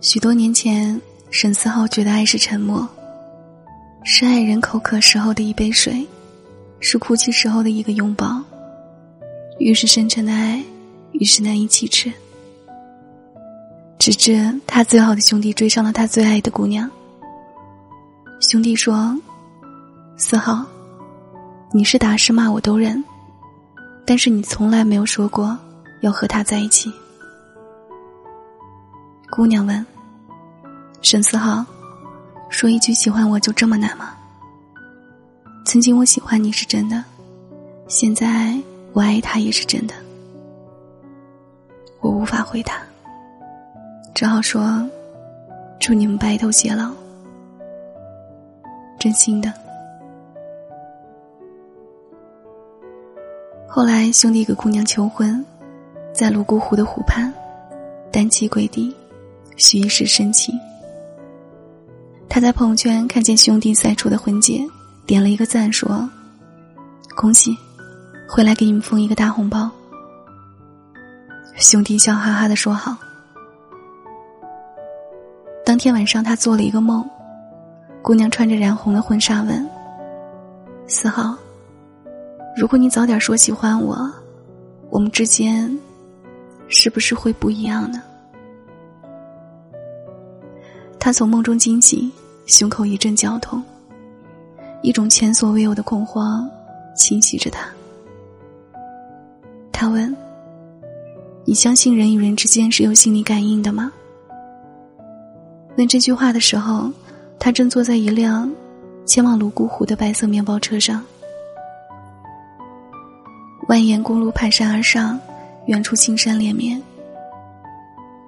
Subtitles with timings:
[0.00, 2.86] 许多年前，沈思浩觉得爱是沉默，
[4.04, 6.06] 是爱人口渴时候的一杯水，
[6.80, 8.40] 是哭泣时候的一个拥抱。
[9.58, 10.62] 越是深沉的爱，
[11.12, 12.12] 越是难以启齿。
[13.98, 16.88] 直至他最好的兄弟追上了他最爱的姑娘。
[18.38, 19.16] 兄弟说
[20.16, 20.64] ：“四浩，
[21.72, 23.02] 你是打是骂我都认，
[24.04, 25.58] 但是你从来没有说过
[26.02, 26.92] 要和他在一起。”
[29.36, 29.84] 姑娘问
[31.04, 31.62] ：“沈思浩，
[32.48, 34.16] 说一句喜欢我就这么难吗？
[35.66, 37.04] 曾经我喜欢你是真的，
[37.86, 38.58] 现在
[38.94, 39.92] 我爱他也是真的。”
[42.00, 42.78] 我无法回答，
[44.14, 44.82] 只好说
[45.78, 46.90] ：“祝你们白头偕老。”
[48.98, 49.52] 真心的。
[53.68, 55.44] 后来兄弟给姑娘求婚，
[56.14, 57.30] 在泸沽湖的湖畔，
[58.10, 58.96] 单膝跪地。
[59.56, 60.58] 许一时深情。
[62.28, 64.62] 他在朋友圈看见兄弟晒出的婚戒，
[65.06, 66.08] 点了一个赞，说
[67.16, 67.56] ：“恭喜，
[68.28, 69.70] 回来给你们封一个大红包。”
[71.56, 72.96] 兄弟笑哈哈的说：“好。”
[75.64, 77.04] 当天晚上，他做了一个梦，
[78.02, 79.66] 姑娘穿着染红的婚纱问
[80.86, 81.34] ：“四号，
[82.56, 84.12] 如果你早点说喜欢我，
[84.90, 85.76] 我们之间
[86.68, 88.02] 是不是会不一样呢？”
[91.06, 92.10] 他从梦中惊醒，
[92.46, 93.62] 胸口一阵绞痛，
[94.82, 96.50] 一种前所未有的恐慌
[96.96, 97.68] 侵袭着他。
[99.70, 100.12] 他问
[101.46, 103.92] ：“你相信人与人之间是有心理感应的吗？”
[105.78, 106.90] 问这句话的时候，
[107.38, 108.50] 他正坐在一辆
[109.04, 111.00] 前往泸沽湖的白色面包车上。
[113.68, 115.20] 蜿蜒公路盘山而上，
[115.66, 116.82] 远处青山连绵。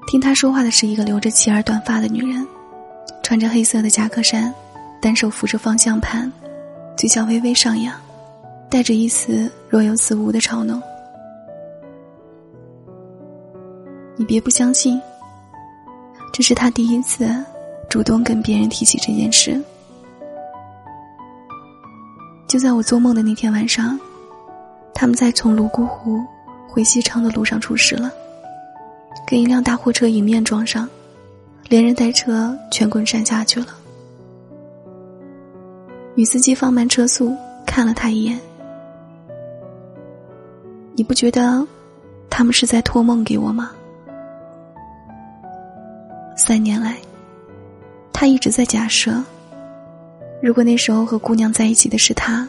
[0.07, 2.47] 听他说话的是一个留着齐耳短发的女人。
[3.29, 4.55] 穿着黑色的夹克衫，
[5.03, 6.33] 单手扶着方向盘，
[6.97, 7.95] 嘴角微微上扬，
[8.71, 10.81] 带着一丝若有似无的嘲弄。
[14.17, 14.99] 你别不相信，
[16.33, 17.29] 这是他第一次
[17.91, 19.63] 主动跟别人提起这件事。
[22.47, 24.01] 就在我做梦的那天晚上，
[24.95, 26.25] 他们在从泸沽湖
[26.67, 28.11] 回西昌的路上出事了，
[29.27, 30.89] 跟一辆大货车迎面撞上。
[31.69, 33.67] 连人带车全滚山下去了。
[36.15, 37.37] 女司机放慢车速，
[37.67, 38.41] 看了他一眼。
[40.97, 41.65] 你不觉得
[42.31, 43.71] 他们是在托梦给我吗？
[46.35, 46.97] 三年来，
[48.15, 49.23] 他一直在假设，
[50.43, 52.49] 如果那时候和姑娘在一起的是他，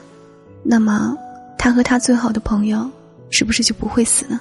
[0.64, 1.14] 那么
[1.58, 2.90] 他和他最好的朋友
[3.30, 4.40] 是不是就不会死呢？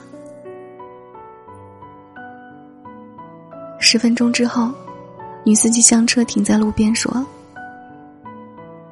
[3.90, 4.70] 十分钟之后，
[5.44, 7.26] 女司机将车停在路边，说：“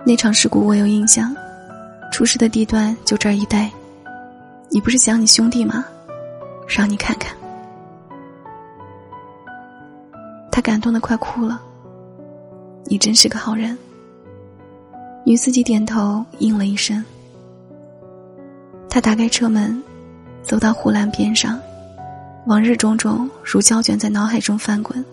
[0.07, 1.37] 那场事故我有印象，
[2.11, 3.71] 出事的地段就这儿一带。
[4.71, 5.85] 你不是想你兄弟吗？
[6.67, 7.37] 让你看看。”
[10.51, 11.61] 他感动的快哭了。
[12.87, 13.77] 你真是个好人。
[15.27, 17.05] 女司机点头应了一声。
[18.89, 19.79] 他打开车门，
[20.43, 21.61] 走到护栏边上。
[22.47, 25.05] 往日种种如胶卷在脑海中翻滚，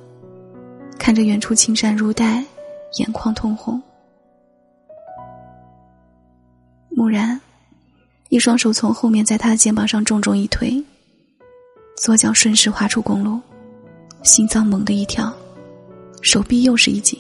[1.00, 2.44] 看着远处青山如黛，
[3.00, 3.82] 眼眶通红。
[6.92, 7.42] 蓦然，
[8.30, 10.84] 一双手从后面在他的肩膀上重重一推，
[11.98, 13.40] 左脚顺势滑出公路，
[14.22, 15.34] 心脏猛地一跳，
[16.22, 17.20] 手臂又是一紧。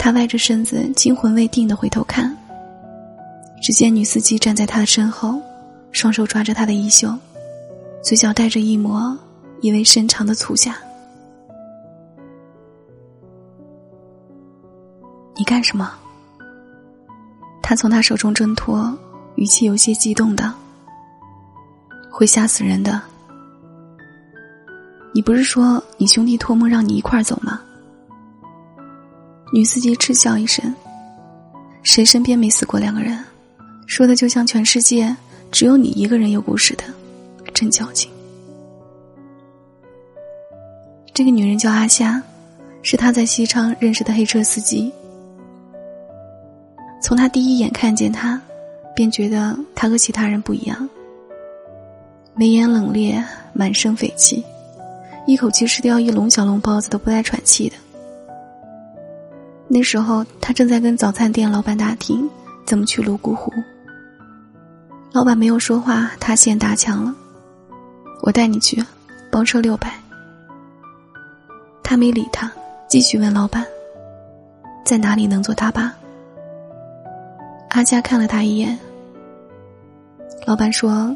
[0.00, 2.36] 他歪着身子，惊魂未定的回头看，
[3.62, 5.40] 只见女司机站在他的身后，
[5.92, 7.16] 双手抓着他的衣袖。
[8.04, 9.16] 嘴角带着一抹
[9.62, 10.76] 意味深长的促狭。
[15.34, 15.90] 你干什么？
[17.62, 18.94] 他从他手中挣脱，
[19.36, 20.52] 语气有些激动的
[22.12, 23.00] ：“会吓死人的。
[25.14, 27.58] 你不是说你兄弟托梦让你一块儿走吗？”
[29.50, 30.74] 女司机嗤笑一声
[31.82, 33.18] ：“谁身边没死过两个人？
[33.86, 35.16] 说的就像全世界
[35.50, 36.84] 只有你一个人有故事的。”
[37.54, 38.10] 真矫情。
[41.14, 42.20] 这个女人叫阿夏，
[42.82, 44.92] 是他在西昌认识的黑车司机。
[47.00, 48.40] 从他第一眼看见他，
[48.96, 50.88] 便觉得他和其他人不一样。
[52.34, 53.22] 眉眼冷冽，
[53.52, 54.44] 满身匪气，
[55.24, 57.76] 一口气吃掉一笼小笼包子都不带喘气的。
[59.68, 62.28] 那时候，他正在跟早餐店老板打听
[62.66, 63.52] 怎么去泸沽湖。
[65.12, 67.14] 老板没有说话，他先打枪了。
[68.24, 68.82] 我带你去，
[69.30, 69.92] 包车六百。
[71.82, 72.50] 他没理他，
[72.88, 73.62] 继续问老板
[74.82, 75.94] ：“在哪里能坐大巴？”
[77.68, 78.78] 阿佳看了他一眼。
[80.46, 81.14] 老板说：“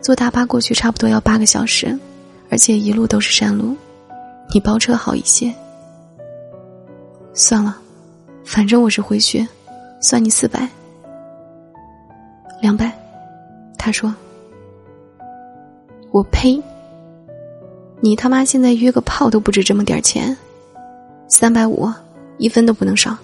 [0.00, 1.94] 坐大巴过去差不多要八个小时，
[2.50, 3.76] 而且一路都是山路，
[4.54, 5.54] 你包车好一些。”
[7.34, 7.76] 算了，
[8.46, 9.46] 反正我是回血，
[10.00, 10.66] 算你四百。
[12.62, 12.90] 两百，
[13.76, 14.14] 他说
[16.16, 16.58] ：“我呸！
[18.00, 20.34] 你他妈现在约个炮都不止这么点钱，
[21.28, 21.86] 三百五，
[22.38, 23.14] 一分都不能少。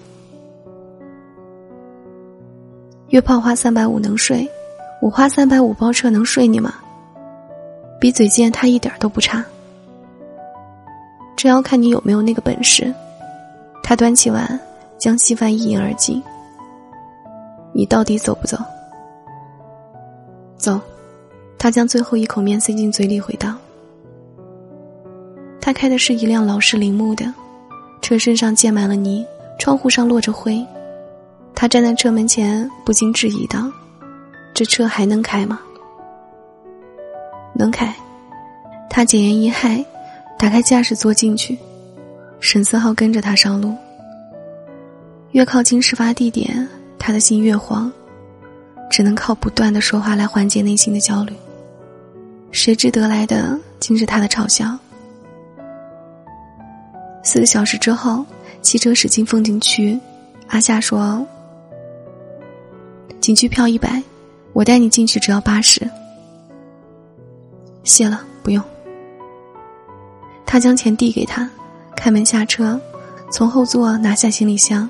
[3.07, 4.47] 约炮花三百五能睡，
[5.01, 6.75] 我花三百五包车能睡你吗？
[7.99, 9.43] 比嘴贱他一点都不差，
[11.35, 12.93] 这要看你有没有那个本事。”
[13.81, 14.59] 他端起碗，
[14.99, 16.21] 将稀饭一饮而尽。
[17.73, 18.55] 你到底走不走？
[20.57, 20.79] 走。
[21.63, 23.55] 他将最后一口面塞进嘴里，回道
[25.61, 27.33] ：“他开的是一辆老式铃木的，
[28.01, 29.25] 车身上溅满了泥，
[29.57, 30.61] 窗户上落着灰。
[31.55, 33.71] 他站在车门前，不禁质疑道
[34.53, 35.57] ：‘这车还能开吗？’
[37.55, 37.95] 能开。
[38.89, 39.85] 他简言一嗨，
[40.37, 41.57] 打开驾驶座进去。”
[42.41, 43.73] 沈思浩跟着他上路，
[45.31, 46.67] 越靠近事发地点，
[46.99, 47.89] 他的心越慌，
[48.91, 51.33] 只能靠不断的说话来缓解内心的焦虑。
[52.53, 54.77] 谁知得来的竟是他的嘲笑。
[57.23, 58.23] 四个小时之后，
[58.61, 59.99] 汽车驶进风景区，
[60.47, 61.25] 阿夏说
[63.19, 64.01] ：“景区票一百，
[64.53, 65.89] 我带你进去只要八十。”
[67.83, 68.63] 谢了，不用。
[70.45, 71.49] 他将钱递给他。
[71.95, 72.79] 开门下车，
[73.31, 74.89] 从后座拿下行李箱，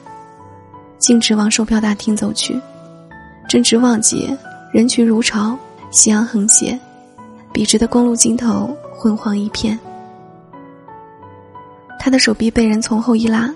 [0.97, 2.59] 径直往售票大厅走去。
[3.47, 4.35] 正值旺季，
[4.71, 5.57] 人群如潮，
[5.91, 6.79] 夕阳横斜，
[7.53, 9.79] 笔直的公路尽头昏黄一片。
[11.99, 13.53] 他的手臂被人从后一拉，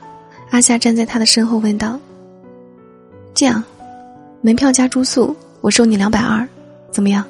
[0.52, 2.00] 阿夏站在他的身后问道
[3.34, 3.62] ：“这样，
[4.42, 6.48] 门票加住宿，我收你两百二，
[6.92, 7.26] 怎么样？”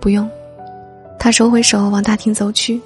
[0.00, 0.30] 不用，
[1.18, 2.80] 他收回手，往大厅走去。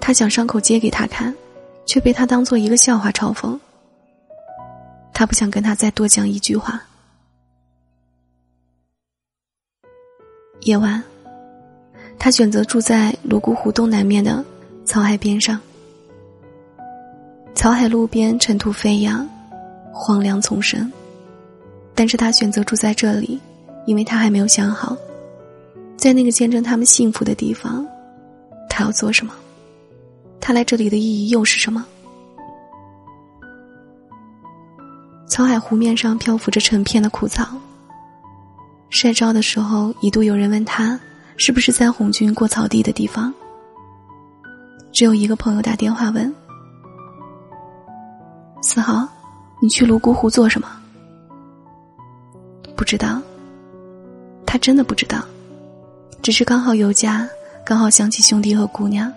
[0.00, 1.34] 他想伤口揭给他看，
[1.86, 3.58] 却被他当做一个笑话嘲讽。
[5.14, 6.82] 他不想跟他再多讲一句话。
[10.62, 11.02] 夜晚，
[12.18, 14.44] 他选择住在泸沽湖东南面的
[14.84, 15.58] 草海边上。
[17.54, 19.26] 草海路边尘土飞扬，
[19.92, 20.90] 荒凉丛生，
[21.94, 23.40] 但是他选择住在这里，
[23.86, 24.96] 因为他还没有想好，
[25.96, 27.86] 在那个见证他们幸福的地方，
[28.68, 29.32] 他要做什么。
[30.40, 31.84] 他来这里的意义又是什么？
[35.26, 37.46] 草海湖面上漂浮着成片的枯草。
[38.90, 40.98] 晒照的时候，一度有人问他
[41.36, 43.32] 是不是在红军过草地的地方。
[44.92, 46.34] 只有一个朋友打电话问
[48.62, 49.06] ：“四号，
[49.60, 50.68] 你去泸沽湖做什么？”
[52.74, 53.20] 不知道。
[54.46, 55.22] 他真的不知道，
[56.22, 57.28] 只是刚好有家，
[57.66, 59.12] 刚好想起兄弟和姑娘。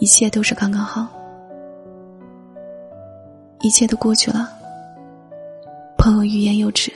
[0.00, 1.08] 一切都是刚刚好，
[3.62, 4.50] 一切都过去了。
[5.96, 6.92] 朋友欲言又止，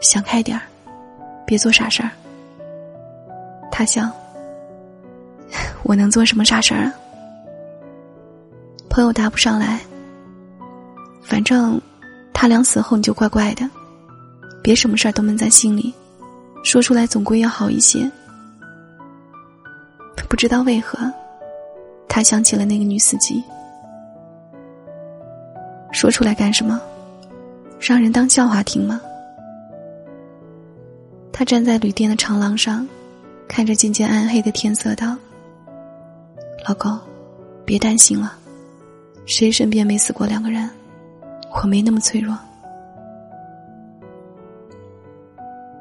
[0.00, 0.62] 想开点儿，
[1.46, 2.10] 别做傻事儿。
[3.70, 4.10] 他想，
[5.82, 6.94] 我能做什么傻事儿啊？
[8.88, 9.80] 朋友答不上来。
[11.22, 11.80] 反正
[12.32, 13.68] 他俩死后你就怪怪的，
[14.62, 15.92] 别什么事儿都闷在心里，
[16.62, 18.10] 说出来总归要好一些。
[20.28, 20.98] 不知道为何。
[22.08, 23.44] 他想起了那个女司机，
[25.92, 26.80] 说出来干什么？
[27.78, 28.98] 让人当笑话听吗？
[31.38, 32.88] 他站在旅店的长廊上，
[33.46, 35.14] 看着渐渐暗黑的天色，道
[36.66, 36.98] ：“老公，
[37.62, 38.32] 别担心了，
[39.26, 40.66] 谁身边没死过两个人？
[41.52, 42.34] 我没那么脆弱。”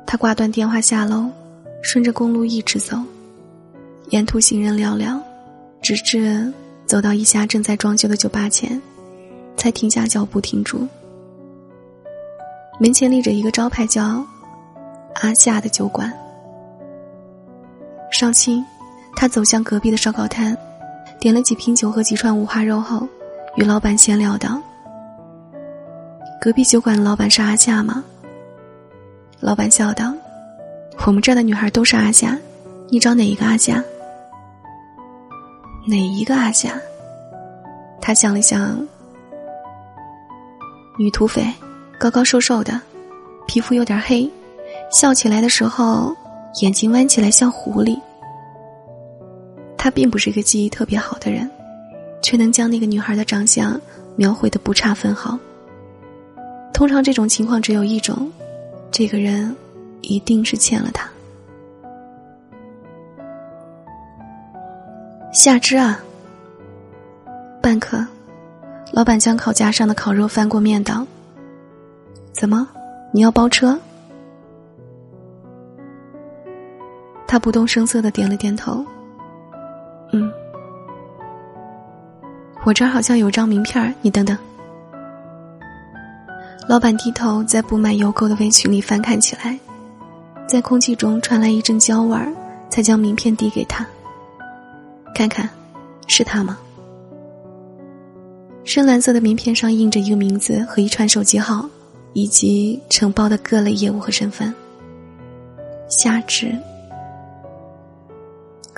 [0.05, 1.29] 他挂断电话，下楼，
[1.81, 2.97] 顺着公路一直走，
[4.09, 5.17] 沿途行人寥寥。
[5.81, 6.51] 直至
[6.85, 8.81] 走到一家正在装修的酒吧前，
[9.55, 10.85] 才停下脚步停住。
[12.77, 14.21] 门前立着一个招牌，叫
[15.21, 16.11] “阿夏”的酒馆。
[18.11, 18.63] 上清，
[19.15, 20.57] 他走向隔壁的烧烤摊，
[21.19, 23.07] 点了几瓶酒和几串五花肉后，
[23.55, 24.61] 与老板闲聊道
[26.39, 28.03] ：“隔壁酒馆的老板是阿夏吗？”
[29.41, 30.13] 老板笑道
[31.05, 32.37] ：“我们这儿的女孩都是阿夏，
[32.89, 33.83] 你找哪一个阿夏？”
[35.87, 36.79] 哪一个阿夏？
[38.01, 38.79] 他想了想，
[40.97, 41.53] 女土匪，
[41.99, 42.79] 高高瘦瘦的，
[43.45, 44.31] 皮肤有点黑，
[44.95, 46.15] 笑起来的时候
[46.61, 47.99] 眼睛弯起来像狐狸。
[49.77, 51.51] 他并不是一个记忆特别好的人，
[52.21, 53.79] 却能将那个女孩的长相
[54.15, 55.37] 描绘的不差分毫。
[56.73, 58.31] 通常这种情况只有一种，
[58.89, 59.53] 这个人
[59.99, 61.09] 一定是欠了他。
[65.33, 65.99] 夏之啊，
[67.61, 68.07] 半刻，
[68.93, 71.05] 老板将烤架上的烤肉翻过面道
[72.31, 72.65] ：“怎么，
[73.11, 73.77] 你要包车？”
[77.27, 78.85] 他不动声色的点了点头。
[80.11, 80.31] 嗯，
[82.63, 84.37] 我这儿好像有张名片你等等。
[86.67, 89.57] 老板低头在布满油垢的围裙里翻看起来，
[90.47, 92.33] 在空气中传来一阵焦味儿，
[92.69, 93.85] 才将名片递给他。
[95.13, 95.49] 看看，
[96.07, 96.57] 是他吗？
[98.63, 101.69] 深蓝色的名片上印着一个名字和一串手机号，
[102.13, 104.51] 以及承包的各类业务和身份。
[105.87, 106.55] 夏至。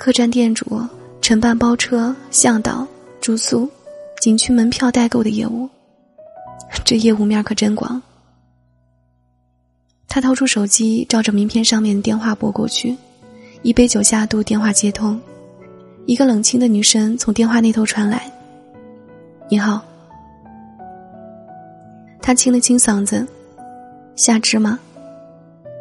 [0.08, 0.80] 客栈店主
[1.20, 2.88] 承办包车、向导、
[3.20, 3.68] 住宿、
[4.22, 5.68] 景区门票代购的业务，
[6.82, 8.00] 这业务面可真广。
[10.08, 12.96] 他掏出手机，照着名片上面的电话拨过去，
[13.60, 15.20] 一杯酒下肚，电话接通，
[16.06, 18.32] 一个冷清的女声从电话那头传来
[19.50, 19.84] ：“你好。”
[22.22, 23.26] 他清了清嗓子
[24.16, 24.78] ：“夏至吗？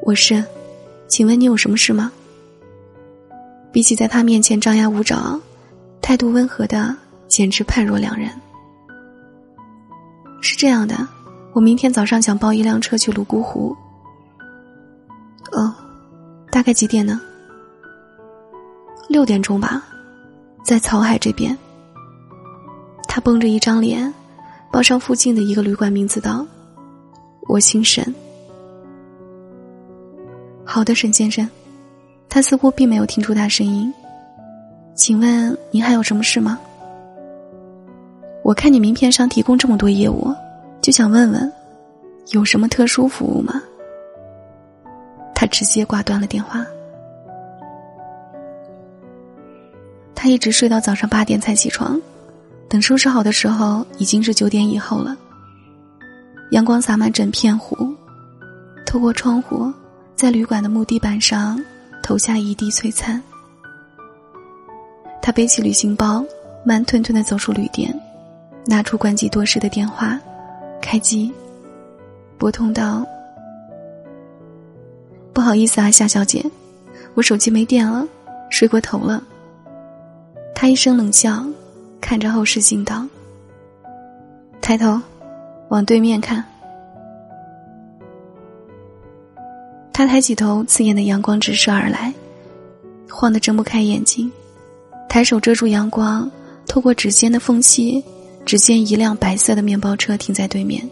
[0.04, 0.44] 我是，
[1.08, 2.12] 请问你有什么事吗？”
[3.72, 5.40] 比起在他面前张牙舞爪，
[6.02, 6.96] 态度温和的
[7.28, 8.30] 简直判若两人。
[10.42, 11.08] 是这样的，
[11.54, 13.76] 我明天早上想包一辆车去泸沽湖。
[15.52, 15.74] 哦，
[16.52, 17.20] 大概几点呢？
[19.10, 19.84] 六点钟吧，
[20.64, 21.58] 在草海这边。
[23.08, 24.14] 他绷着一张脸，
[24.72, 26.46] 报上附近的一个旅馆名字道
[27.48, 28.14] ：“我姓沈。”
[30.64, 31.50] 好的，沈先生。
[32.30, 33.94] 他似乎并没有听出他声音。
[34.94, 36.60] 请问您还有什么事吗？
[38.44, 40.34] 我看你名片上提供这么多业务，
[40.82, 41.52] 就想问问，
[42.32, 43.62] 有什么特殊服务吗？
[45.36, 46.66] 他直接挂断了电话。
[50.16, 52.02] 他一直睡到早上八点才起床，
[52.68, 55.16] 等收拾好的时候已经是九点以后了。
[56.52, 57.76] 阳光洒满整片湖，
[58.86, 59.72] 透过窗户，
[60.16, 61.64] 在旅馆的木地板上。
[62.08, 63.22] 投下一地璀璨。
[65.22, 66.24] 他背起旅行包，
[66.64, 67.94] 慢吞吞的走出旅店，
[68.66, 70.18] 拿出关机多时的电话，
[70.82, 71.30] 开机，
[72.38, 73.06] 拨通道
[75.36, 76.42] ：“不好意思啊，夏小姐，
[77.14, 78.08] 我手机没电了，
[78.50, 79.22] 睡过头了。”
[80.56, 81.46] 他一声冷笑，
[82.00, 83.06] 看着后视镜道
[84.64, 84.98] ：“抬头，
[85.68, 86.42] 往对面看。”
[89.98, 92.14] 他抬起头，刺眼的阳光直射而来，
[93.10, 94.32] 晃得睁不开眼睛。
[95.10, 96.30] 抬手遮住阳光，
[96.68, 98.06] 透过指尖的缝隙，
[98.46, 100.88] 只见一辆白色的面包车停在对面。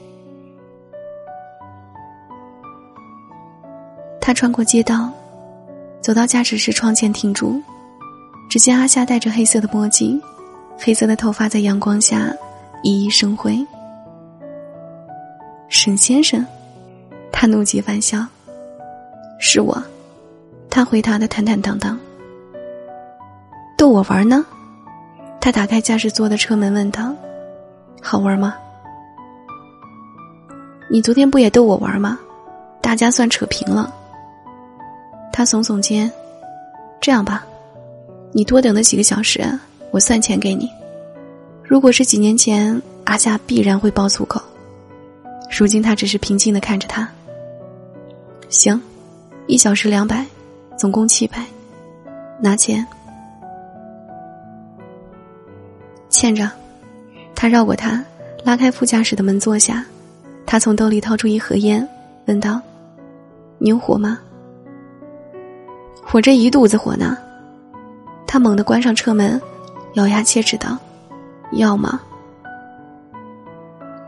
[4.19, 5.11] 他穿过街道，
[6.01, 7.61] 走到驾驶室窗前停住。
[8.49, 10.19] 只见阿夏戴着黑色的墨镜，
[10.79, 12.35] 黑色的头发在阳光下
[12.81, 13.63] 熠熠生辉。
[15.69, 16.43] 沈先生，
[17.31, 18.25] 他怒极反笑。
[19.39, 19.81] 是我，
[20.69, 21.97] 他回答的坦坦荡荡。
[23.77, 24.45] 逗我玩呢？
[25.41, 27.13] 他打开驾驶座的车门问道
[28.01, 28.55] ：“好玩吗？”
[30.89, 32.17] 你昨天不也逗我玩吗？
[32.81, 33.93] 大家算扯平了。
[35.33, 36.09] 他耸耸肩，
[37.01, 37.45] 这样吧，
[38.31, 39.43] 你多等了几个小时，
[39.91, 40.69] 我算钱给你。
[41.63, 44.41] 如果是几年前，阿夏必然会爆粗口。
[45.59, 47.07] 如今他只是平静的看着他。
[48.49, 48.81] 行。
[49.47, 50.25] 一小时两百，
[50.75, 51.45] 总共七百，
[52.39, 52.85] 拿钱。
[56.09, 56.49] 欠着，
[57.35, 58.03] 他绕过他，
[58.43, 59.85] 拉开副驾驶的门坐下。
[60.47, 61.87] 他从兜里掏出一盒烟，
[62.25, 62.59] 问道
[63.59, 64.19] ：“你有火吗？”
[66.11, 67.17] 我这一肚子火呢。
[68.25, 69.39] 他猛地关上车门，
[69.93, 70.77] 咬牙切齿道
[71.53, 72.01] ：“要吗？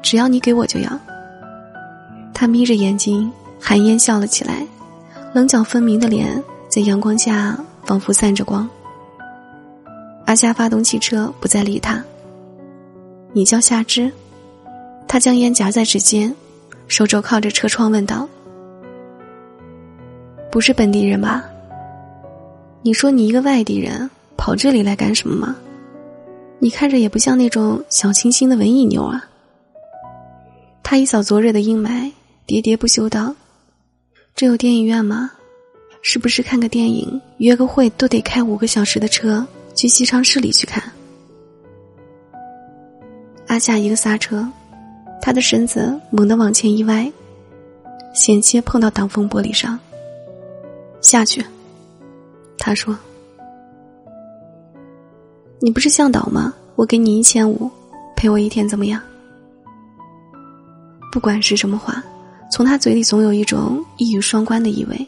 [0.01, 0.99] 只要你给我就要。”
[2.33, 4.65] 他眯着眼睛，含烟笑了起来。
[5.33, 8.67] 棱角分明的脸在阳光下仿佛散着光。
[10.25, 12.03] 阿夏发动汽车，不再理他。
[13.33, 14.11] 你叫夏之？
[15.07, 16.35] 他将烟夹在指尖，
[16.87, 18.27] 手肘靠着车窗问道
[20.51, 21.45] ：“不是本地人吧？
[22.81, 25.55] 你说你一个外地人跑这里来干什么吗？
[26.59, 29.23] 你看着也不像那种小清新的文艺妞啊。”
[30.83, 32.11] 他一扫昨日的阴霾，
[32.47, 33.35] 喋喋不休道。
[34.37, 35.31] 这有电影院吗？
[36.03, 40.83] 是不是看个电影、约个会都得开五个小时的车，去西昌市里去看。
[43.47, 44.47] 阿夏一个刹车，
[45.19, 47.11] 他的身子猛地往前一歪，
[48.13, 49.79] 险些碰到挡风玻璃上。
[51.01, 51.43] 下去，
[52.59, 52.95] 他说
[55.59, 56.53] ：“你不是向导吗？
[56.75, 57.71] 我给你一千五，
[58.15, 59.01] 陪我一天怎么样？”
[61.11, 62.03] 不管是什么话，
[62.49, 65.07] 从他嘴里总有一种一语双关的意味。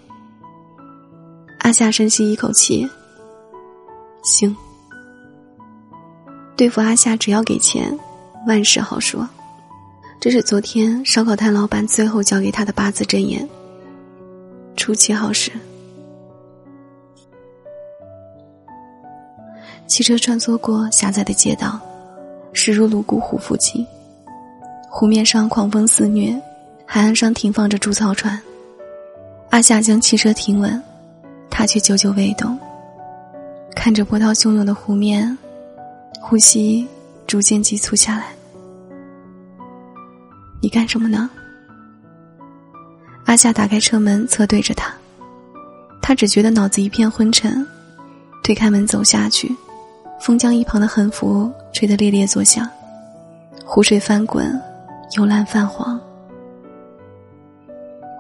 [1.60, 2.90] 阿夏深吸一口气，
[4.24, 4.56] 行。
[6.56, 7.98] 对付阿夏，只要给钱，
[8.48, 9.28] 万事好说。
[10.20, 13.48] 这是昨天烧烤摊老板最后交给他的八字真言：
[14.76, 15.52] 出奇好事。
[19.88, 21.80] 汽车穿梭过狭窄的街道，
[22.52, 23.86] 驶入泸沽湖附近。
[24.90, 26.40] 湖面上狂风肆虐，
[26.92, 28.42] 海岸上停放着竹草船。
[29.52, 30.82] 阿夏将汽车停稳，
[31.48, 32.58] 他却久久未动，
[33.76, 35.38] 看着波涛汹涌的湖面，
[36.20, 36.88] 呼吸
[37.28, 38.30] 逐渐急促下来。
[40.60, 41.30] 你干什么呢？
[43.26, 44.92] 阿夏打开车门，侧对着他，
[46.02, 47.64] 他只觉得脑子一片昏沉，
[48.44, 49.56] 推开门走下去，
[50.20, 52.68] 风将一旁的横幅吹得猎猎作响，
[53.64, 54.60] 湖水翻滚。
[55.18, 56.00] 幽蓝泛黄，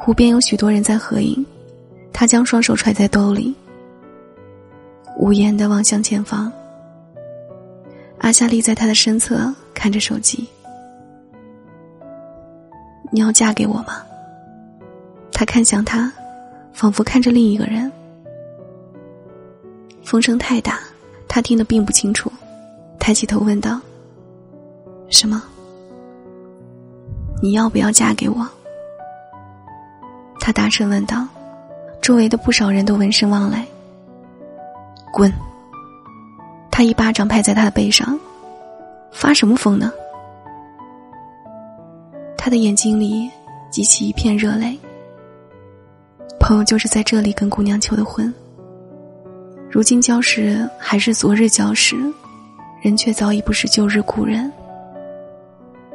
[0.10, 1.46] 湖边有许多人在合影。
[2.12, 3.54] 他将双手揣在兜里，
[5.20, 6.51] 无言的望向前方。
[8.18, 10.50] 阿夏立在他的身侧，看着手机。
[13.12, 14.01] 你要嫁给我吗？
[15.32, 16.12] 他看向他，
[16.74, 17.92] 仿佛看着另一个人。
[20.01, 20.80] 风声太大，
[21.28, 22.32] 他听得并不清楚，
[22.98, 23.80] 抬起头问道
[25.08, 25.44] ：“什么？”
[27.44, 28.50] 你要不要嫁给我？
[30.50, 31.27] 他大声问道，
[32.01, 33.63] 周围的不少人都闻声望来。
[35.13, 35.32] 滚！
[36.71, 38.19] 他一巴掌拍在他的背上，
[39.12, 39.93] 发什么疯呢？
[42.36, 43.30] 他的眼睛里
[43.69, 44.76] 激起一片热泪。
[46.39, 48.34] 朋友就是在这里跟姑娘求的婚，
[49.69, 51.95] 如今礁石还是昨日礁石，
[52.82, 54.52] 人却早已不是旧日故人。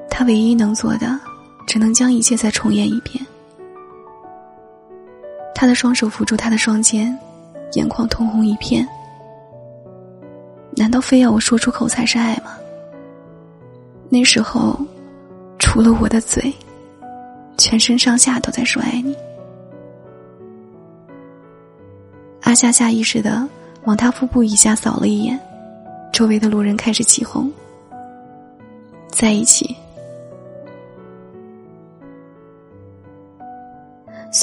[0.08, 1.18] 他唯一能做的。
[1.66, 3.26] 只能将一切再重演一遍。
[5.64, 7.18] 他的双手扶住他的双肩，
[7.72, 8.86] 眼眶通红一片。
[10.76, 12.58] 难道非要我说出口才是爱吗？
[14.10, 14.78] 那时候，
[15.58, 16.52] 除了我的嘴，
[17.56, 19.16] 全身上下都在说爱你。
[22.42, 23.48] 阿夏下意识的
[23.84, 25.40] 往他腹部以下扫了一眼，
[26.12, 27.50] 周围的路人开始起哄。
[29.08, 29.74] 在一起。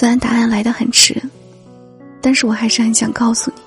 [0.02, 1.22] 虽然答案来得很迟，
[2.24, 3.62] 但是我还是很想告诉你，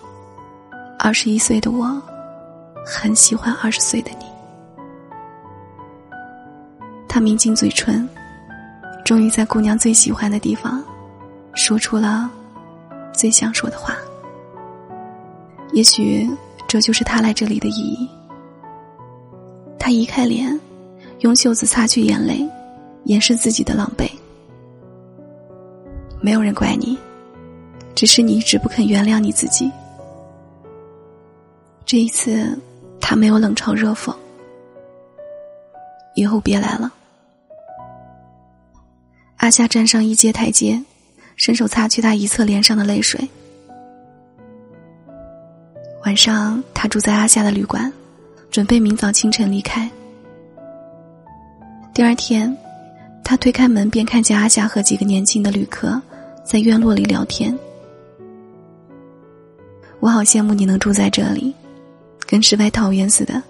[0.99, 2.03] 二十一岁的我，
[2.85, 4.27] 很喜欢二十岁的你。
[7.07, 8.09] 他抿紧嘴唇，
[9.05, 10.83] 终于在姑娘最喜欢的地方，
[11.55, 12.29] 说出了
[13.13, 13.95] 最想说的话。
[15.71, 16.29] 也许
[16.67, 18.11] 这就是他来这里的意义。
[19.79, 20.61] 他移开脸，
[21.21, 22.45] 用袖子擦去眼泪，
[23.05, 24.11] 掩饰自己的狼狈。
[26.25, 26.97] 没有人怪你，
[27.95, 29.71] 只是你一直不肯原谅你自己。
[31.85, 32.59] 这一次，
[32.99, 34.11] 他没有冷嘲热讽。
[36.15, 36.91] 以后别来了。
[39.37, 40.83] 阿夏站上一阶台阶，
[41.37, 43.29] 伸手擦去他一侧脸上的泪水。
[46.07, 47.93] 晚上，他住在阿夏的旅馆，
[48.51, 49.91] 准备明早清晨离开。
[51.93, 52.57] 第二天，
[53.23, 56.01] 他推开门，便看见阿夏和几个年轻的旅客。
[56.45, 57.59] 在院落里聊天，
[59.99, 61.55] 我好羡慕你能住在这里，
[62.27, 63.43] 跟世外桃源似的。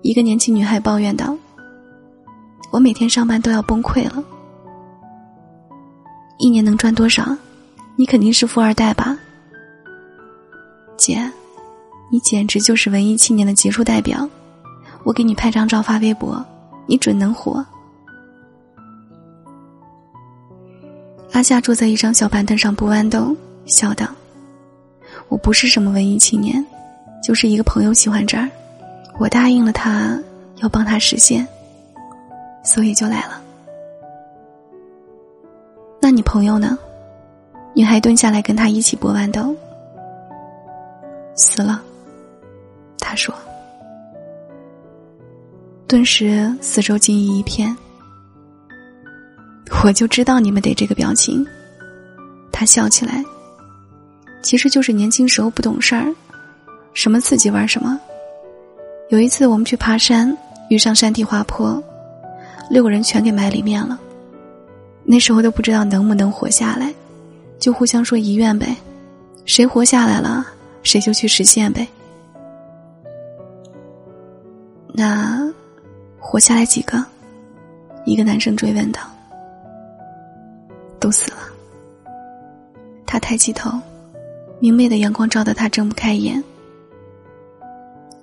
[0.00, 1.36] 一个年轻女孩抱怨道
[2.72, 4.24] ：“我每天上班都要崩溃了，
[6.38, 7.36] 一年能赚多少？
[7.96, 9.18] 你肯定是富二代吧？”
[10.96, 11.30] 姐，
[12.10, 14.26] 你简直就是文艺青年的杰出代表，
[15.04, 16.42] 我给你拍张照发微博，
[16.86, 17.64] 你准能火。
[21.32, 23.36] 阿夏坐在一张小板凳上不豌豆，
[23.66, 24.06] 笑道
[25.28, 26.64] ：“我不是什么文艺青年，
[27.22, 28.48] 就是一个朋友喜欢这儿，
[29.18, 30.18] 我答应了他
[30.62, 31.46] 要帮他实现，
[32.64, 33.42] 所以就来了。
[36.00, 36.78] 那你朋友呢？”
[37.74, 39.54] 女孩蹲下来跟他一起剥豌豆。
[41.34, 41.82] 死了，
[42.98, 43.34] 他说。
[45.86, 47.76] 顿时四周静谧一片。
[49.86, 51.46] 我就知道你们得这个表情。
[52.50, 53.24] 他笑起来，
[54.42, 56.12] 其实就是年轻时候不懂事儿，
[56.92, 57.96] 什么刺激玩什么，
[59.10, 60.36] 有一次我们去爬山，
[60.70, 61.80] 遇上山体滑坡，
[62.68, 63.96] 六个人全给埋里面了。
[65.04, 66.92] 那时候都不知道能不能活下来，
[67.60, 68.74] 就互相说遗愿呗，
[69.44, 70.44] 谁活下来了，
[70.82, 71.86] 谁就去实现呗。
[74.92, 75.48] 那
[76.18, 77.06] 活下来几个？
[78.04, 79.00] 一个男生追问道。
[81.06, 81.36] 都死了。
[83.06, 83.70] 他抬起头，
[84.58, 86.42] 明媚的阳光照得他睁不开眼。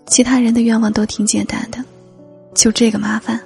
[0.06, 1.82] 其他人的愿望都挺简单的，
[2.54, 3.40] 就这个麻烦，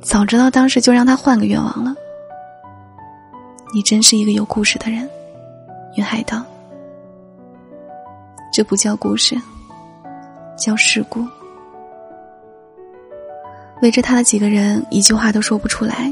[0.00, 1.94] 早知道当时就让他换个愿望了。
[3.74, 5.06] 你真是一个有故事的人，
[5.96, 6.42] 云海道。
[8.50, 9.38] 这不叫故事，
[10.56, 11.22] 叫事故。
[13.82, 16.10] 围着他的几个人一句话都说不出来。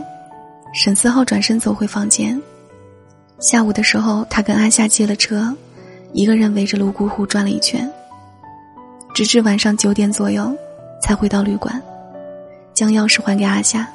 [0.76, 2.38] 沈思浩转身走回房间。
[3.38, 5.50] 下午的时候，他跟阿夏借了车，
[6.12, 7.90] 一个人围着泸沽湖转了一圈，
[9.14, 10.54] 直至晚上九点左右，
[11.00, 11.82] 才回到旅馆，
[12.74, 13.88] 将钥匙还给阿夏。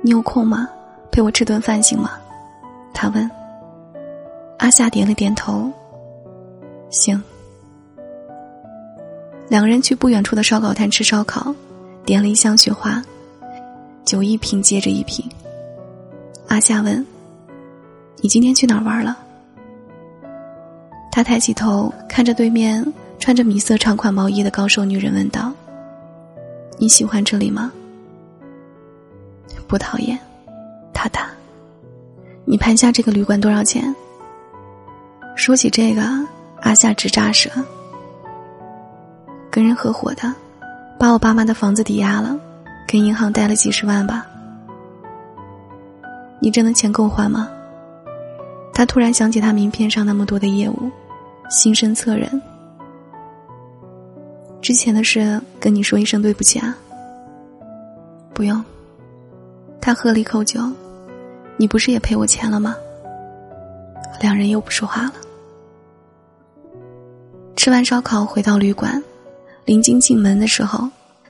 [0.00, 0.68] 你有空吗？
[1.12, 2.10] 陪我吃顿饭行吗？
[2.92, 3.30] 他问。
[4.58, 5.70] 阿夏点了点头。
[6.90, 7.22] 行。
[9.48, 11.54] 两个人去不远处的烧烤摊吃烧烤，
[12.04, 13.00] 点了一箱雪花，
[14.04, 15.24] 酒一瓶接着一瓶。
[16.48, 17.04] 阿夏问
[18.20, 19.18] ：“你今天去哪儿玩了？”
[21.10, 22.84] 他抬起头看着对面
[23.18, 25.52] 穿着米色长款毛衣的高瘦女人问道
[26.78, 27.72] ：“你喜欢这里吗？”
[29.68, 30.18] 不讨厌，
[30.92, 31.30] 他答。
[32.44, 33.94] 你盘下这个旅馆多少钱？
[35.34, 36.02] 说起这个，
[36.60, 37.50] 阿夏直扎舌。
[39.50, 40.34] 跟人合伙的，
[40.98, 42.38] 把我爸妈的房子抵押了，
[42.92, 44.26] 跟银行贷了几十万吧。
[46.38, 47.48] 你真的钱够还吗？
[48.74, 50.90] 他突然想起他名片上那么多的业务，
[51.48, 52.42] 心生恻忍。
[54.60, 56.76] 之前的事跟你说一声对不起啊。
[58.34, 58.62] 不用。
[59.80, 60.60] 他喝了一口酒，
[61.56, 62.76] 你不是也赔我钱了吗？
[64.20, 65.14] 两人又不说话了。
[67.56, 69.02] 吃完烧烤，回到旅馆，
[69.64, 70.86] 临近进门的时候，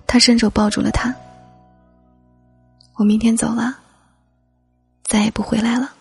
[0.09, 1.15] 他伸手抱住了他。
[2.97, 3.77] 我明天走了，
[5.03, 5.93] 再也不回来了。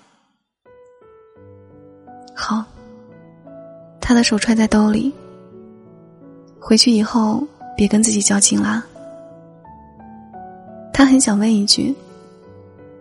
[2.36, 2.64] 好。
[4.04, 5.14] 他的手揣在兜里。
[6.60, 8.84] 回去以后别跟自己较劲啦。
[10.94, 11.96] 他很想问一句。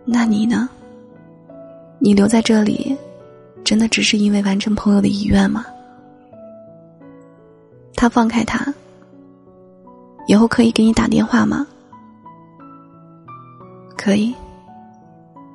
[0.05, 0.69] 那你呢？
[1.99, 2.97] 你留在这里，
[3.65, 5.67] 真的只是因为完成朋友的遗愿吗？
[7.95, 8.73] 他放开他，
[10.27, 11.67] 以后可以给你打电话吗？
[14.01, 14.35] 可以。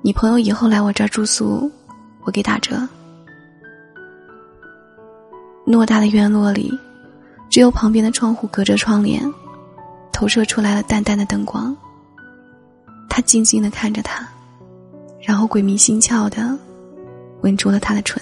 [0.03, 1.71] 你朋友以后来我这儿住宿，
[2.21, 2.88] 我给打折。
[5.65, 6.71] 偌大的院落里，
[7.49, 9.19] 只有旁边的窗户隔着窗帘，
[10.13, 11.75] 投射出来了淡淡的灯光。
[13.10, 14.27] 他静静的看着他。
[15.19, 16.55] 然后鬼迷心窍的
[17.41, 18.21] 吻住了他的唇，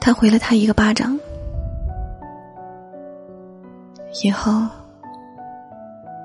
[0.00, 1.18] 他回了他一个巴掌。
[4.22, 4.62] 以后，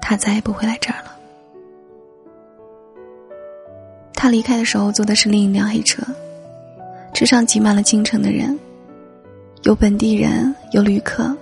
[0.09, 1.11] 他再也不会来这儿了。
[4.13, 6.01] 他离开的时候坐的是另一辆黑车，
[7.13, 8.57] 车上挤满了进城的人，
[9.63, 11.35] 有本地人，有旅客。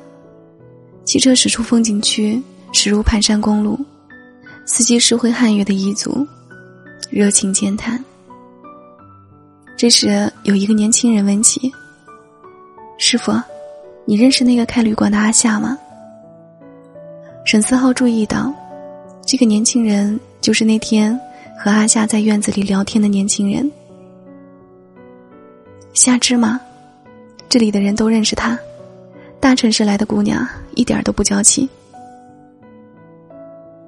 [1.03, 2.41] 汽车驶出风景区，
[2.73, 3.79] 驶入盘山公路，
[4.65, 6.27] 司机是会汉语的彝族。
[7.11, 8.03] 热情健谈。
[9.77, 11.71] 这时，有一个年轻人问起
[12.97, 13.31] ：“师傅，
[14.05, 15.77] 你认识那个开旅馆的阿夏吗？”
[17.45, 18.51] 沈思浩注意到，
[19.23, 21.17] 这个年轻人就是那天
[21.55, 23.71] 和阿夏在院子里聊天的年轻人。
[25.93, 26.59] 夏芝麻，
[27.47, 28.57] 这里的人都认识他。
[29.39, 31.69] 大城市来的姑娘一点都不娇气。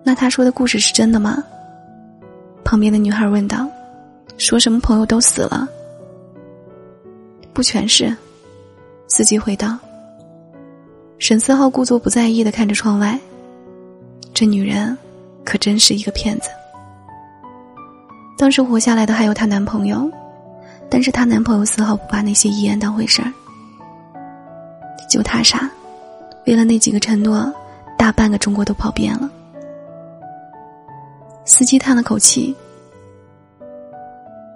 [0.03, 1.43] 那他说的故事是真的吗？
[2.63, 3.67] 旁边的女孩问道
[4.37, 5.67] ：“说什么朋友都死了？”
[7.53, 8.15] 不全是，
[9.07, 9.75] 司机回道。
[11.17, 13.19] 沈思浩故作不在意的看着窗外，
[14.39, 14.95] 这女人
[15.43, 16.51] 可真是一个骗子。
[18.37, 20.07] 当时活下来的还有她男朋友，
[20.91, 23.33] 但是她男朋友丝毫不把那些遗言当回事儿，
[25.09, 25.67] 就她傻，
[26.45, 27.51] 为了那几个承诺，
[27.97, 29.27] 大半个中国都跑遍了。
[31.43, 32.55] 司机叹了口气。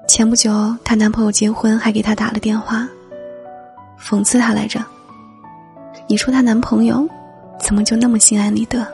[0.08, 2.88] 前不久，她男朋友结婚，还给她打了电话，
[4.00, 4.80] 讽刺她来着。
[6.06, 7.10] 你说她男朋友
[7.60, 8.86] 怎么就那么心安理得？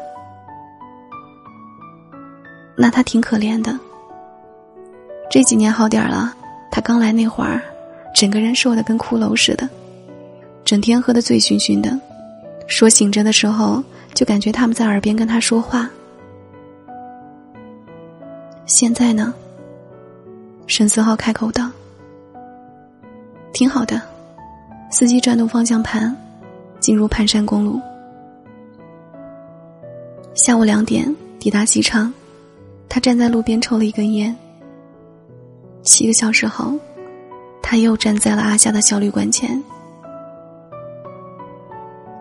[2.78, 3.78] 那他挺可怜的。
[5.30, 6.34] 这几年好点儿了，
[6.72, 7.62] 他刚来那会儿，
[8.13, 9.68] 整个人瘦的跟骷髅似的，
[10.63, 12.00] 整天喝得醉醺醺的，
[12.68, 15.90] 说醒着的时候就感觉他们在耳边跟他说话。
[18.66, 19.34] 现在呢？
[20.68, 21.72] 沈思浩开口道
[23.54, 24.02] ：“挺好的。”
[24.92, 26.16] 司机转动方向盘，
[26.80, 27.82] 进入盘山公路。
[30.34, 32.13] 下午两点抵达西昌，
[32.89, 34.36] 他站在路边抽了一根烟。
[35.84, 36.73] 七个小时后，
[37.62, 39.62] 他又站在了阿夏的小旅馆前。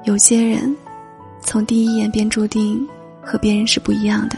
[0.05, 0.77] 有些人，
[1.41, 2.87] 从第一眼便注定
[3.21, 4.37] 和别人是不一样的。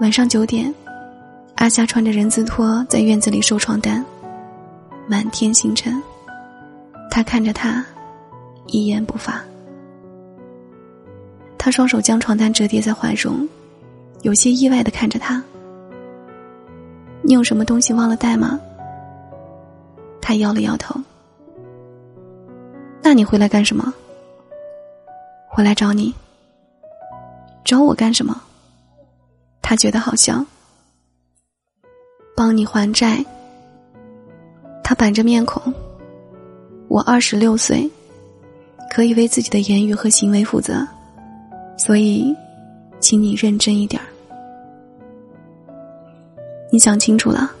[0.00, 0.74] 晚上九点，
[1.54, 4.04] 阿夏穿着人字拖在院子里收床单，
[5.06, 6.02] 满天星辰。
[7.10, 7.82] 他看着他，
[8.66, 9.40] 一言不发。
[11.56, 13.48] 他双手将床单折叠在怀中，
[14.24, 15.42] 有些意外的看着他。
[17.20, 18.58] 你有什么东西忘了带吗？
[20.18, 20.98] 他摇了摇头。
[23.02, 23.92] 那你回来干什么？
[25.46, 26.14] 回来找你。
[27.66, 28.40] 找我干什么？
[29.60, 30.42] 他觉得好笑。
[32.34, 33.22] 帮你还债。
[34.82, 35.62] 他板着面孔。
[36.88, 37.90] 我二十六岁，
[38.90, 40.86] 可以为自己的言语和行为负责，
[41.76, 42.34] 所以，
[43.00, 44.08] 请你认真一点儿。
[46.74, 47.52] 你想清楚了，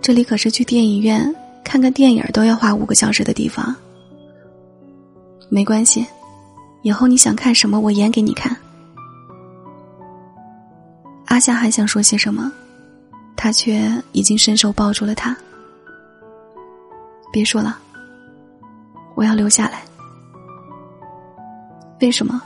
[0.00, 1.30] 这里可是去电影院
[1.62, 3.76] 看个电影都要花五个小时的地方。
[5.50, 6.06] 没关系，
[6.80, 8.56] 以后你想看什么，我演给你看。
[11.26, 12.50] 阿夏还想说些什么，
[13.36, 15.36] 他却已经伸手抱住了他。
[17.30, 17.76] 别说了，
[19.16, 19.82] 我要留下来。
[22.00, 22.40] 为什么？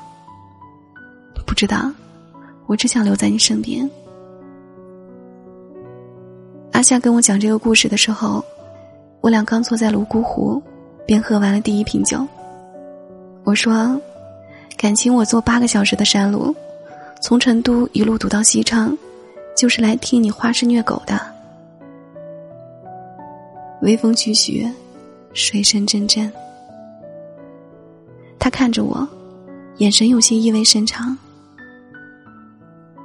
[1.47, 1.89] 不知道，
[2.67, 3.89] 我只想留在你身边。
[6.79, 8.45] 阿夏跟我讲这个故事的时候，
[9.21, 10.63] 我俩刚坐在泸沽湖，
[11.05, 12.25] 便喝完了第一瓶酒。
[13.43, 14.01] 我说
[14.79, 16.55] ：“感情我坐八个小时的山路，
[17.21, 18.97] 从成都一路堵到西昌，
[19.57, 21.21] 就是来听你花式虐狗的。”
[23.83, 24.65] 微风徐徐，
[25.33, 26.33] 水声阵阵。
[28.39, 29.05] 他看着我，
[29.79, 31.19] 眼神有些意味深长。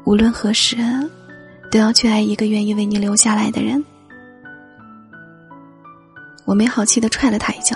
[0.03, 0.77] 无论何时。
[1.73, 3.83] 都要去爱一个愿意为你留下来的人。
[6.45, 7.75] 我没好气的踹了他一脚。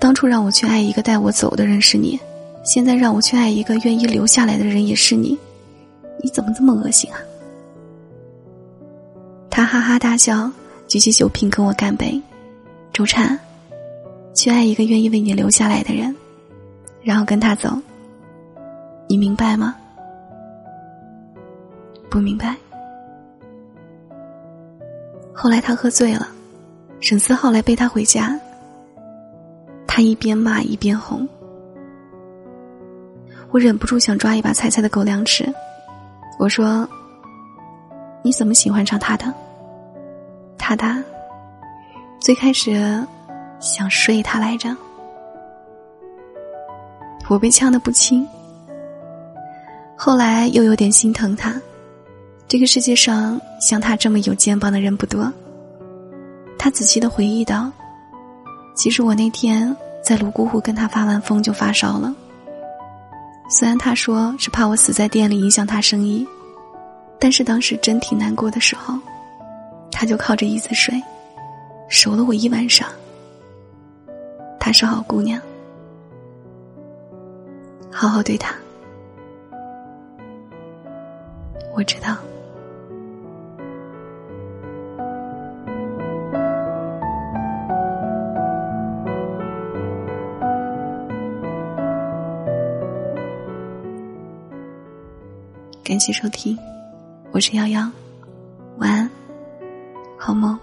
[0.00, 2.18] 当初让我去爱一个带我走的人是你，
[2.64, 5.36] 现在让我去爱一个愿意留下来的人也是你，
[6.22, 7.20] 你怎么这么恶心啊？
[9.50, 10.50] 他哈哈大笑，
[10.88, 12.18] 举起酒瓶跟我干杯。
[12.90, 13.38] 周灿，
[14.32, 16.16] 去爱一个愿意为你留下来的人，
[17.02, 17.78] 然后跟他走。
[19.08, 19.76] 你明白吗？
[22.16, 22.56] 不明白。
[25.34, 26.26] 后来他喝醉了，
[26.98, 28.40] 沈思浩来背他回家。
[29.86, 31.28] 他一边骂一边哄，
[33.50, 35.46] 我忍不住想抓一把菜菜的狗粮吃。
[36.38, 36.88] 我说
[38.24, 39.30] ：“你怎么喜欢上他的？”
[40.56, 41.04] 他他
[42.18, 43.06] ：“最开始
[43.60, 44.74] 想睡他来着。”
[47.28, 48.26] 我被呛得不轻，
[49.98, 51.60] 后来又有点心疼他。
[52.48, 55.32] 这个世界上像他这么有肩膀的人不多。
[56.56, 57.70] 他仔细的回忆道
[58.74, 62.14] ：“其实我那天在泸沽湖跟他发完疯就发烧了。
[63.50, 66.26] 虽然他说是怕我死在店里影响他生意，
[67.18, 68.94] 但是当时真挺难过的时候，
[69.90, 71.02] 他就靠着椅子睡，
[71.88, 72.88] 守了我一晚上。
[74.58, 75.40] 她是好姑娘，
[77.90, 78.54] 好好对她。
[81.74, 82.16] 我知道。”
[95.86, 96.58] 感谢收听，
[97.30, 97.88] 我是瑶瑶，
[98.78, 99.08] 晚安，
[100.18, 100.58] 好梦。